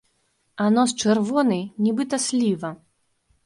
[0.65, 2.77] А нос чырвоны, нібыта сліва.